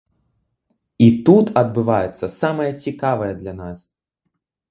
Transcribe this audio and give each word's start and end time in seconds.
І 1.07 1.09
тут 1.27 1.51
адбываецца 1.61 2.31
самае 2.39 2.67
цікавае 2.85 3.31
для 3.43 3.53
нас. 3.61 3.77